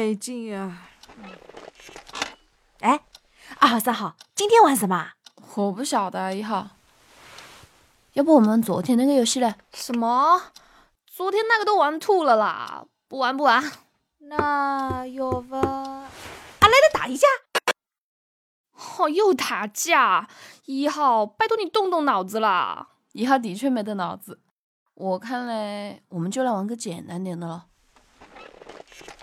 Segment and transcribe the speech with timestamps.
[0.00, 0.88] 没劲啊！
[2.80, 3.00] 哎，
[3.58, 5.10] 二号、三号，今天玩什么？
[5.56, 6.68] 我不晓得，一号。
[8.14, 9.56] 要不我们昨天那个游戏嘞？
[9.74, 10.40] 什么？
[11.06, 12.86] 昨天那个都玩吐了啦！
[13.08, 13.62] 不玩不玩。
[14.20, 16.08] 那有吧，啊，
[16.62, 17.26] 来来打一架？
[18.96, 20.26] 哦，又打架！
[20.64, 22.88] 一号，拜托你动动脑子啦！
[23.12, 24.40] 一号的确没得脑子。
[24.94, 27.66] 我看嘞，我们就来玩个简单点的了。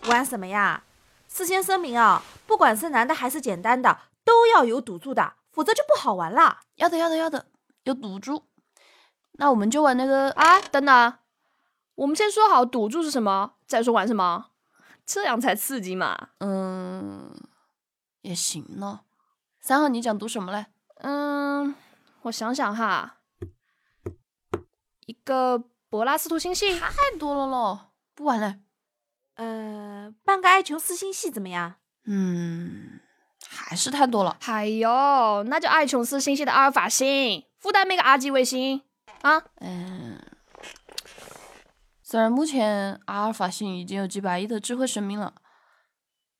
[0.07, 0.83] 玩什么呀？
[1.27, 6.61] 事先声明啊，不管是难的还是简单的，都要有赌注的，否则就不好玩了。
[6.75, 7.47] 要的，要的，要的，
[7.83, 8.47] 有赌注。
[9.33, 10.59] 那我们就玩那个啊！
[10.61, 11.13] 等等，
[11.95, 14.51] 我们先说好赌注是什么，再说玩什么，
[15.05, 16.29] 这样才刺激嘛。
[16.39, 17.31] 嗯，
[18.21, 19.01] 也行呢。
[19.59, 20.67] 三号，你讲赌什么嘞？
[21.01, 21.75] 嗯，
[22.23, 23.17] 我想想哈，
[25.05, 28.55] 一个柏拉斯图星系太多了咯，不玩了。
[29.37, 31.75] 呃，办个爱琼斯星系怎么样？
[32.05, 32.99] 嗯，
[33.47, 34.37] 还是太多了。
[34.45, 38.81] 哎呦，那就爱琼斯星系的阿尔法星，附带那个阿基卫星
[39.21, 39.43] 啊。
[39.61, 40.19] 嗯，
[42.01, 45.33] 虽然目前阿尔法星已经有几百亿的智慧生命了，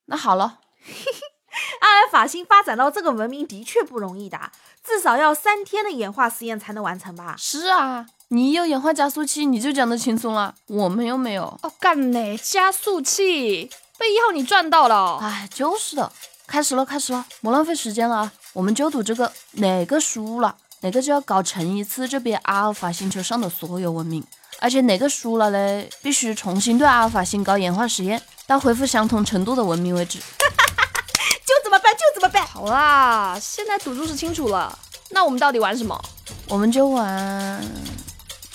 [0.05, 0.59] 那好了，
[1.81, 4.51] 阿尔法星发展到这个文明的确不容易的，
[4.83, 7.35] 至少要三天的演化实验才能完成吧？
[7.37, 8.07] 是啊。
[8.29, 10.53] 你有演化加速器，你就讲得轻松了。
[10.67, 11.43] 我们又没有。
[11.61, 12.37] 哦，干嘞！
[12.37, 15.17] 加速器被一号你赚到了。
[15.21, 16.11] 哎，就是的。
[16.45, 18.31] 开始了，开始了，莫浪费时间了啊！
[18.51, 24.21] 我们就赌这个，哪个输了，哪个就要搞成一次这边阿尔法星球上的所有文明，
[24.59, 30.19] 而且哪个输了嘞，必须重新对阿尔法星搞演化实验，到恢复相同程度的文明为止。
[31.47, 32.45] 就怎么办，就怎么办。
[32.45, 34.77] 好啦，现在赌注是清楚了，
[35.11, 36.01] 那我们到底玩什么？
[36.49, 37.61] 我们就玩。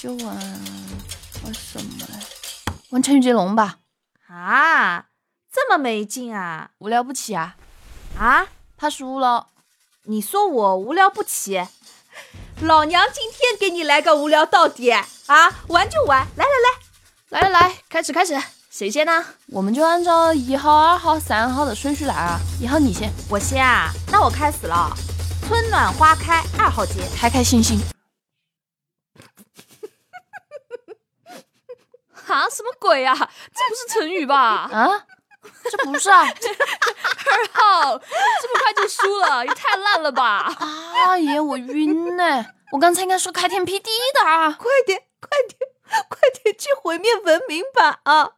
[0.03, 0.35] 就玩
[1.45, 2.75] 玩什么嘞？
[2.91, 3.77] 玩成语接龙吧！
[4.27, 5.05] 啊，
[5.53, 6.71] 这么没劲啊！
[6.79, 7.55] 无聊不起啊！
[8.19, 9.47] 啊，怕输了？
[10.07, 11.65] 你说我无聊不起？
[12.63, 14.91] 老娘今天给你来个无聊到底！
[14.91, 15.07] 啊，
[15.69, 16.27] 玩就玩！
[16.35, 18.37] 来来来，来来来，开始开始，
[18.73, 19.25] 谁先呢？
[19.51, 22.41] 我们就按照一号、二号、三号的顺序来啊！
[22.61, 23.93] 一号你先，我先啊！
[24.11, 24.93] 那我开始了。
[25.47, 27.81] 春暖花开，二号接，开开心心。
[32.27, 33.15] 啊，什么鬼啊？
[33.15, 34.69] 这不是成语吧？
[34.73, 35.07] 啊，
[35.71, 36.23] 这不是啊！
[37.33, 40.55] 二号这么快就输了，也太烂了吧！
[40.59, 42.47] 啊爷，我晕呢！
[42.73, 44.53] 我刚才应该说开天辟地的啊！
[44.53, 45.71] 快点，快点，
[46.09, 48.01] 快点去毁灭文明吧！
[48.05, 48.31] 啊！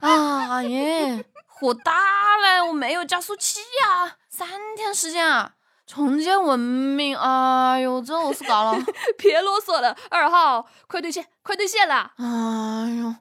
[0.00, 2.66] 啊爷，火大了！
[2.66, 5.52] 我没有加速器啊，三天时间啊！
[5.94, 8.76] 重建文明，哎呦，这我是搞了！
[9.16, 12.10] 别啰嗦了，二号，快兑现，快兑现了！
[12.16, 13.14] 哎呦，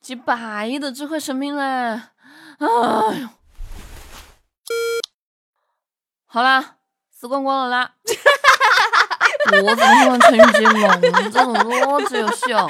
[0.00, 1.62] 几百亿的智慧生命嘞！
[1.62, 3.28] 哎呦，
[6.26, 6.78] 好啦，
[7.12, 7.92] 死光光了啦！
[9.62, 12.68] 我怎么会玩成语接龙这种弱智游戏哦？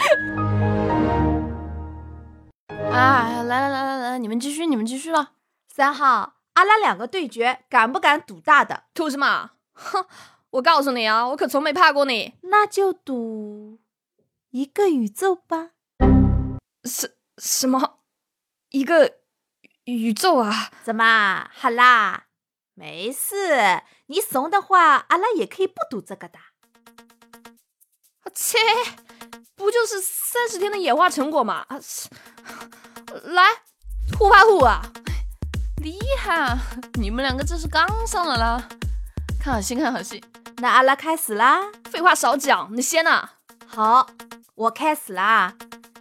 [2.93, 5.31] 哎，来来来来来，你们继续，你们继续了，
[5.67, 6.34] 三号。
[6.60, 8.84] 阿拉两个对决，敢不敢赌大的？
[8.93, 9.53] 赌什么？
[9.72, 10.04] 哼！
[10.50, 12.34] 我告诉你啊，我可从没怕过你。
[12.43, 13.81] 那就赌
[14.50, 15.71] 一个宇宙吧。
[16.84, 18.00] 什什么？
[18.69, 19.21] 一个
[19.84, 20.71] 宇宙啊？
[20.84, 21.48] 怎么？
[21.50, 22.26] 好啦，
[22.75, 23.81] 没事。
[24.09, 26.39] 你怂的话，阿拉也可以不赌这个的。
[28.34, 28.59] 切，
[29.57, 31.66] 不就是三十天的演化成果吗？
[33.24, 33.45] 来，
[34.18, 34.83] 互怕互啊！
[35.80, 36.59] 厉害！
[37.00, 38.62] 你们两个这是杠上了啦！
[39.42, 40.22] 看好戏，看好戏。
[40.59, 41.59] 那阿拉开始啦！
[41.91, 43.30] 废话少讲，你先呐。
[43.66, 44.06] 好，
[44.54, 45.54] 我开始啦！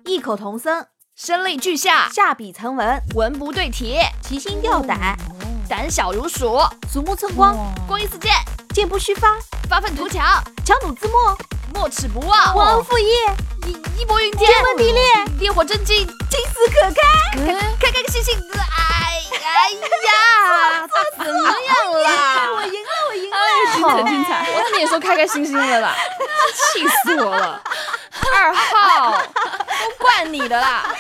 [0.06, 0.86] 异口同声，
[1.16, 5.18] 声泪俱下，下笔成文，文不对题，提心吊胆，
[5.70, 6.60] 胆小如鼠，
[6.92, 7.56] 鼠目寸光，
[7.88, 8.34] 光阴似箭，
[8.74, 9.38] 箭不虚发，
[9.70, 11.38] 发愤图强，强弩之末，
[11.74, 13.06] 莫齿不忘，忘恩负义，
[13.66, 15.02] 义义薄云天，天崩地裂，
[15.40, 18.22] 烈火真金，金石可开，开开心。
[18.22, 18.36] 心。
[19.50, 21.74] 哎呀，他怎么样
[22.04, 22.52] 啦？
[22.54, 23.36] 我赢了，我赢了！
[23.74, 24.30] 精彩精彩！
[24.56, 25.96] 我怎么也说开开心心的啦？
[26.74, 27.62] 气死我了！
[28.32, 30.94] 二号，都怪你的啦！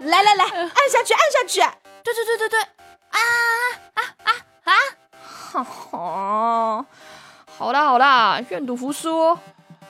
[0.00, 1.60] 来来来，按下去，按下去！
[2.04, 2.60] 对对对对对！
[2.60, 3.18] 啊
[3.94, 4.32] 啊啊
[4.64, 4.72] 啊！
[5.52, 6.86] 哈哈，
[7.58, 9.38] 好啦好啦，愿赌服输，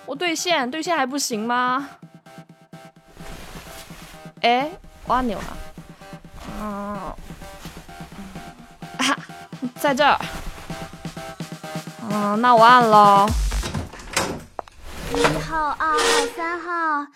[0.07, 1.89] 我兑现，兑现还不行吗？
[4.43, 4.71] 哎，
[5.07, 5.57] 我按钮了。
[6.63, 7.17] 啊，
[9.81, 10.19] 在这儿。
[12.09, 13.27] 嗯，那我按喽。
[15.17, 15.99] 一号、二号、
[16.37, 17.07] 三号，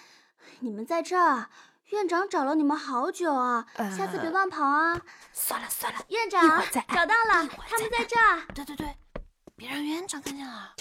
[0.60, 1.46] 你们在这儿。
[1.90, 3.64] 院长找了你们好久啊，
[3.96, 5.00] 下次别乱跑啊。
[5.32, 6.42] 算了算了，院长
[6.72, 8.42] 找到了，他们在这儿。
[8.52, 8.96] 对对对，
[9.54, 10.72] 别让院长看见了。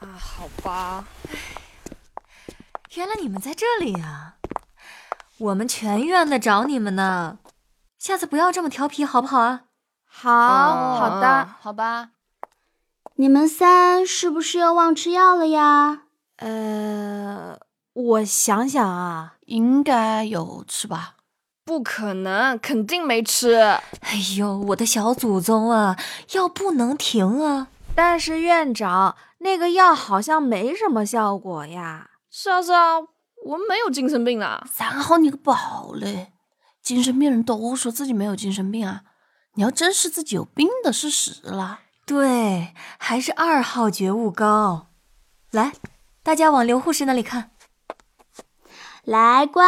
[0.00, 1.04] 啊，好吧。
[2.94, 4.36] 原来你们在这里啊！
[5.38, 7.38] 我们全院的找你们呢。
[7.98, 9.62] 下次不要这么调皮，好不好啊？
[10.06, 12.10] 好好的，好吧。
[13.16, 16.02] 你们三是不是又忘吃药了呀？
[16.36, 17.58] 呃，
[17.92, 21.16] 我想想啊，应该有吃吧？
[21.64, 23.54] 不可能，肯定没吃。
[23.56, 25.98] 哎呦，我的小祖宗啊，
[26.32, 27.66] 药不能停啊！
[27.96, 32.10] 但是院长，那个药好像没什么效果呀。
[32.30, 33.00] 是啊是啊，
[33.44, 34.64] 我们没有精神病啊。
[34.70, 36.32] 三号你个宝嘞！
[36.88, 39.02] 精神病人都说自己没有精神病啊，
[39.56, 41.80] 你要正视自己有病的事实啦。
[42.06, 44.86] 对，还是二号觉悟高。
[45.50, 45.74] 来，
[46.22, 47.50] 大家往刘护士那里看。
[49.04, 49.64] 来，乖，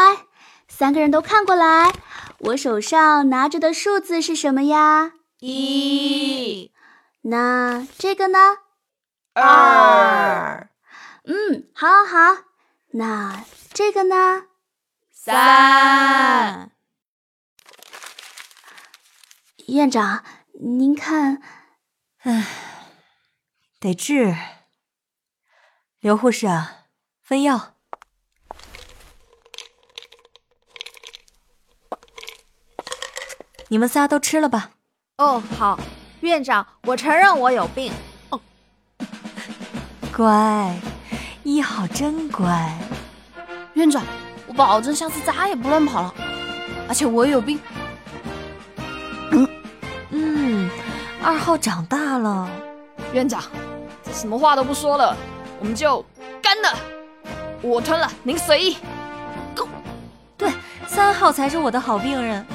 [0.67, 1.93] 三个人都看过来。
[2.38, 5.12] 我手上拿着的数字是什么呀？
[5.40, 6.72] 一。
[7.20, 8.38] 那这个呢？
[9.34, 10.70] 二。
[11.25, 12.44] 嗯，好，好。
[12.93, 13.44] 那
[13.75, 14.44] 这个呢？
[15.12, 16.70] 三。
[19.70, 20.25] 院长，
[20.61, 21.40] 您看。
[22.22, 22.44] 唉，
[23.78, 24.34] 得治。
[26.00, 26.87] 刘护士啊，
[27.22, 27.76] 分药。
[33.69, 34.72] 你们仨都吃了吧？
[35.19, 35.78] 哦，好。
[36.20, 37.93] 院长，我承认我有病。
[38.31, 38.40] 哦，
[40.12, 40.76] 乖，
[41.44, 42.76] 一好真乖。
[43.75, 44.05] 院长，
[44.49, 46.14] 我保证下次再也不乱跑了。
[46.88, 47.61] 而且我也有病。
[51.40, 52.48] 号长大了，
[53.12, 53.42] 院长，
[54.04, 55.16] 这什么话都不说了，
[55.58, 56.04] 我们就
[56.42, 56.78] 干了。
[57.62, 58.76] 我吞了，您随意。
[59.56, 59.66] Go。
[60.37, 60.52] 对，
[60.87, 62.46] 三号才是我的好病人。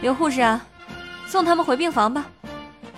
[0.00, 0.60] 刘护士啊，
[1.26, 2.24] 送他们回病房吧。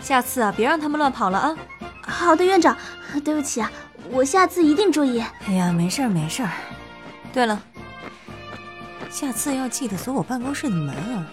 [0.01, 1.57] 下次啊，别让他们乱跑了啊。
[2.01, 2.77] 好的，院长，
[3.25, 3.71] 对不起啊，
[4.11, 5.23] 我下次一定注意。
[5.49, 6.51] 哎呀，没事儿没事儿。
[7.33, 7.61] 对了，
[9.11, 11.27] 下次要记得锁我办公室的门啊。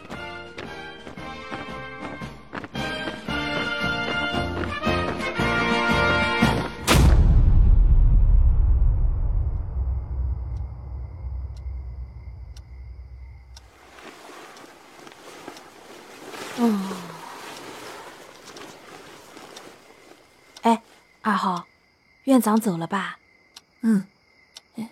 [22.26, 23.20] 院长走了吧？
[23.82, 24.06] 嗯，
[24.78, 24.90] 哎，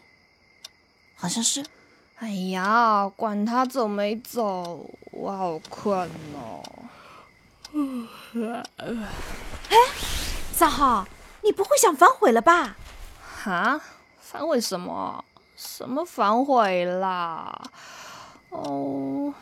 [1.16, 1.66] 好像是。
[2.20, 6.64] 哎呀，管他走没走，我好困哦。
[9.70, 9.78] 哎，
[10.54, 11.08] 三号，
[11.42, 12.78] 你不会想反悔了吧？
[13.46, 13.82] 啊？
[14.22, 15.26] 反悔什么？
[15.58, 17.62] 什么反悔啦？
[18.50, 19.34] 哦，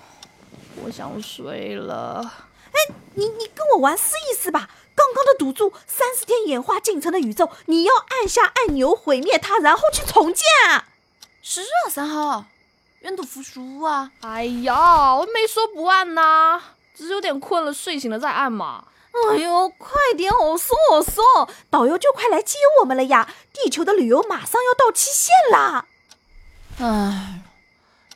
[0.84, 2.34] 我想睡了。
[2.72, 4.70] 哎，你你跟我玩试一试吧？
[4.96, 10.86] 刚刚的赌注，三十天演化进程的宇宙，你要按下按钮毁灭它，然后去重建啊！
[11.42, 12.46] 是啊，三号，
[13.02, 14.12] 愿赌服输啊！
[14.22, 16.62] 哎呀，我没说不按呐，
[16.94, 18.86] 只是有点困了，睡醒了再按嘛。
[19.32, 23.28] 哎呦，快点，我说我说，导游就快来接我们了呀！
[23.52, 25.86] 地球的旅游马上要到期限啦！
[26.80, 27.42] 唉，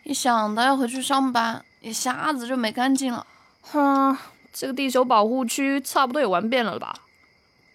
[0.04, 3.26] 一想到要回去上班，一下子就没干净了。
[3.62, 4.18] 哼。
[4.52, 6.96] 这个地球保护区差不多也玩遍了吧？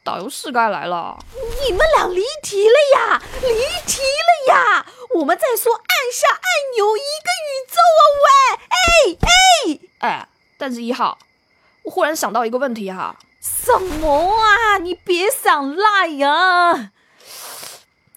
[0.02, 1.17] 导游是该来了。
[1.35, 3.49] 你们俩离题了呀，离
[3.87, 4.87] 题了呀！
[5.14, 6.40] 我们在说按下按
[6.75, 8.02] 钮一个宇宙啊！
[8.25, 9.29] 喂，哎
[10.00, 10.29] 哎哎！
[10.57, 11.19] 但是一号，
[11.83, 13.14] 我忽然想到一个问题哈。
[13.43, 14.79] 什么啊？
[14.79, 16.93] 你别想赖呀！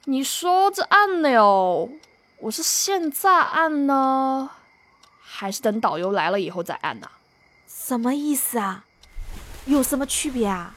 [0.06, 1.90] 你说这按钮，
[2.40, 4.50] 我是现在按呢，
[5.36, 7.10] 还是等导游来了以后再按呢？
[7.68, 8.86] 什么意思啊？
[9.66, 10.76] 有什么区别啊？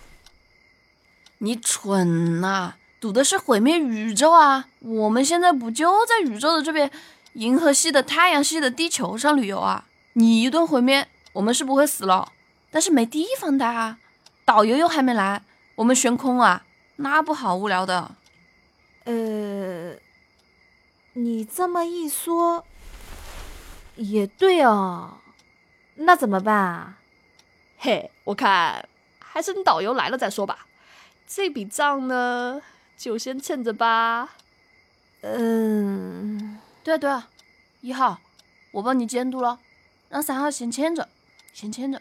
[1.39, 2.77] 你蠢呐！
[2.99, 4.69] 赌的是毁灭宇宙啊！
[4.81, 6.91] 我们现在不就在宇宙的这边，
[7.35, 9.85] 银河系的、太阳系的、地球上旅游啊？
[10.15, 12.33] 你一顿毁灭，我们是不会死了，
[12.71, 13.99] 但是没地方待啊！
[14.47, 15.43] 导游又还没来，
[15.75, 16.65] 我们悬空啊，
[16.97, 18.13] 那不好无聊的。
[19.05, 19.93] 呃，
[21.13, 22.65] 你这么一说，
[23.97, 25.19] 也对哦。
[25.97, 26.99] 那怎么办啊？
[27.79, 28.89] 嘿，我看
[29.19, 30.67] 还是等导游来了再说吧。
[31.27, 32.63] 这笔账呢，
[32.97, 34.37] 就先欠着吧。
[35.23, 37.29] 嗯，对啊对啊，
[37.81, 38.21] 一号，
[38.73, 39.59] 我帮你监督了，
[40.09, 41.09] 让三号先牵着，
[41.53, 42.01] 先牵着。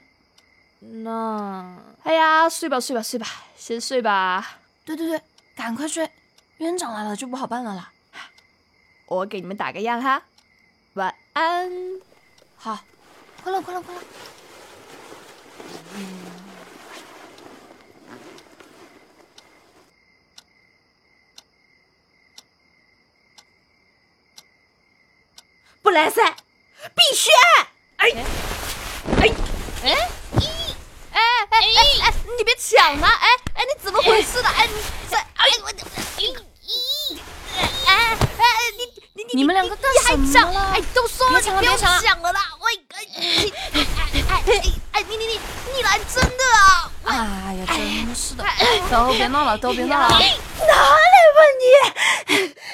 [0.80, 3.26] 那哎呀，睡吧睡吧睡吧，
[3.56, 4.60] 先睡吧。
[4.84, 5.22] 对对对，
[5.56, 6.12] 赶快睡，
[6.58, 7.92] 院长来了就不好办了啦。
[9.08, 10.22] 我给你们打个样哈，晚
[11.36, 11.70] 安。
[12.56, 12.80] 好，
[13.44, 14.02] 快了快了快了。
[25.82, 26.38] 不来赛，
[26.96, 27.68] 必须按！
[27.98, 28.10] 哎，
[29.20, 29.28] 哎，
[29.84, 30.44] 哎，一，
[31.12, 31.60] 哎哎哎
[32.02, 33.08] 哎，你别抢啊！
[33.08, 34.48] 哎哎，你怎么回事的？
[34.50, 34.74] 哎，你
[35.10, 35.74] 这，哎我，哎
[37.88, 38.18] 哎
[39.36, 40.72] 你们两个干什么了？
[40.72, 42.32] 哎，都说了，别抢了，别抢了！
[42.32, 42.42] 啦！
[42.58, 43.86] 我，哎哎哎
[44.30, 44.64] 哎
[44.94, 45.38] 哎，你你你
[45.76, 46.90] 你来真的啊！
[47.04, 48.46] 哎呀，真是的！
[48.90, 50.08] 都别闹了，都别闹了！
[50.08, 50.24] 拿来
[51.36, 51.64] 吧你！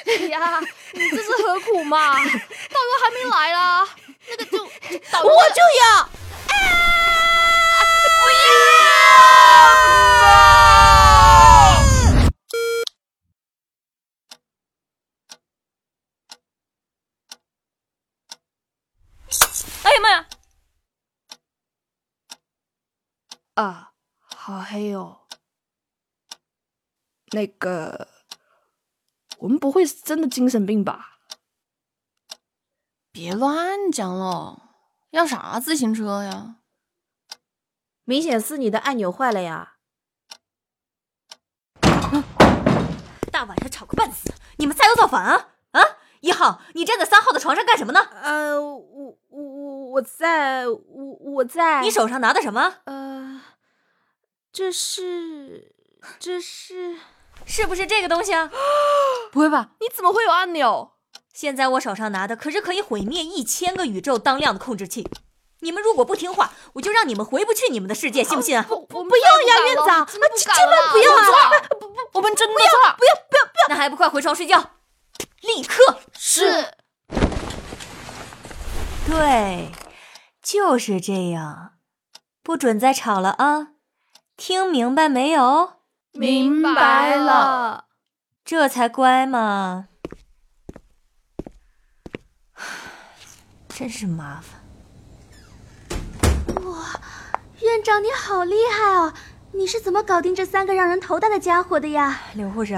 [0.06, 0.60] 哎呀，
[0.92, 2.14] 你这是何苦嘛？
[2.14, 2.30] 导游
[3.02, 3.88] 还没来啦，
[4.28, 6.08] 那个就我就要！
[19.84, 20.26] 哎呀妈呀！
[23.54, 23.90] 啊，
[24.36, 25.22] 好黑哦。
[27.32, 28.08] 那个，
[29.38, 31.18] 我们不会是真的精神病吧？
[33.10, 34.70] 别乱讲了，
[35.10, 36.56] 要啥自行车呀？
[38.04, 39.76] 明显是你的按钮坏了呀！
[43.30, 45.80] 大晚上吵个半死，你们仨要造反啊啊！
[46.20, 48.00] 一号，你站在三号的床上干什么呢？
[48.00, 50.78] 呃，我我我我在，我
[51.20, 51.80] 我在。
[51.82, 52.80] 你手上拿的什么？
[52.84, 53.40] 呃，
[54.52, 55.74] 这是，
[56.18, 56.96] 这是，
[57.46, 58.50] 是不是这个东西啊？
[59.32, 59.70] 不会吧？
[59.80, 60.92] 你怎么会有按钮？
[61.32, 65.08] 现在我手上拿的可是可以毁灭一千个宇宙当量的控制器。
[65.60, 68.64] 你们如果不听话，我就让你们回不去你们的世界，信不信啊？
[68.68, 71.50] 不不不要呀，院长，真的不敢千万不要啊！
[71.70, 72.66] 不不，我们真的不要。
[72.66, 73.68] 不要不要不要！
[73.68, 74.72] 那还不快回床睡觉！
[75.40, 75.98] 立刻！
[76.18, 76.74] 是。
[79.06, 79.70] 对，
[80.42, 81.72] 就是这样，
[82.42, 83.68] 不准再吵了啊！
[84.36, 85.74] 听明白没有？
[86.12, 87.86] 明白了，
[88.44, 89.88] 这才乖嘛！
[93.68, 94.60] 真是麻烦。
[96.64, 97.00] 哇
[97.60, 99.12] 院长你好厉害哦！
[99.52, 102.20] 你是怎么搞定这三个让人头大的家伙的呀？
[102.34, 102.74] 刘护士，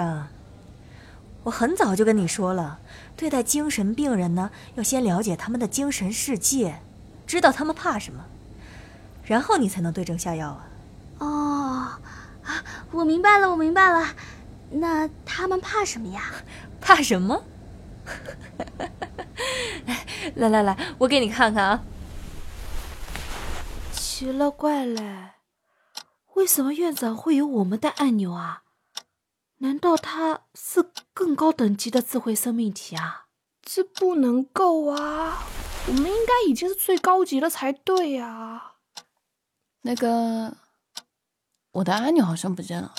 [1.42, 2.78] 我很早就跟你说了，
[3.16, 6.80] 对待精神病人呢，要先了解他们的精神世界，
[7.26, 8.24] 知道他们怕什么，
[9.24, 10.66] 然后你才能对症下药啊。
[11.18, 11.53] 哦，
[12.44, 14.14] 啊，我明白了，我明白了。
[14.70, 16.22] 那他们怕什么呀？
[16.80, 17.44] 怕什么？
[20.36, 21.82] 来来来，我给你看看啊。
[23.92, 25.30] 奇了怪嘞，
[26.34, 28.62] 为什么院长会有我们的按钮啊？
[29.58, 33.26] 难道他是更高等级的智慧生命体啊？
[33.62, 35.44] 这不能够啊！
[35.88, 38.72] 我们应该已经是最高级了才对呀。
[39.82, 40.56] 那个，
[41.74, 42.94] 我的按钮好像不见了。